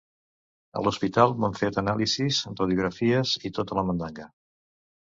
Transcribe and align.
A 0.79 0.81
l'hospital 0.85 1.35
m'han 1.43 1.59
fet 1.59 1.77
anàlisis, 1.83 2.41
radiografies 2.57 3.37
i 3.51 3.57
tota 3.61 3.81
la 3.83 3.87
mandanga. 3.93 4.33